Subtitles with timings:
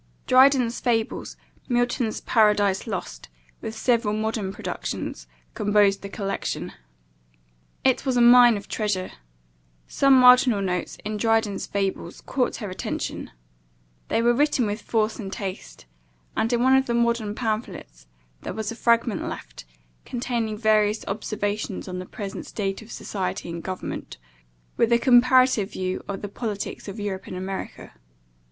[0.25, 1.37] Dryden's Fables,
[1.69, 3.29] Milton's Paradise Lost,
[3.61, 6.73] with several modern productions, composed the collection.
[7.83, 9.11] It was a mine of treasure.
[9.87, 13.29] Some marginal notes, in Dryden's Fables, caught her attention:
[14.07, 15.85] they were written with force and taste;
[16.35, 18.07] and, in one of the modern pamphlets,
[18.41, 19.65] there was a fragment left,
[20.03, 24.17] containing various observations on the present state of society and government,
[24.77, 27.93] with a comparative view of the politics of Europe and America.